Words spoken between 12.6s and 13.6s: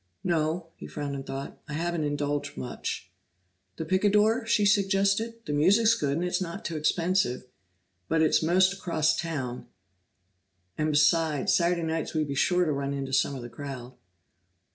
to run into some of the